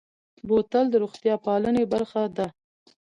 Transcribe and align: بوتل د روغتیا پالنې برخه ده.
بوتل 0.47 0.85
د 0.89 0.95
روغتیا 1.03 1.35
پالنې 1.45 1.83
برخه 1.93 2.21
ده. 2.37 2.47